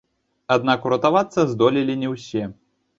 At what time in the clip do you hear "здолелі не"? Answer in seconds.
1.55-2.15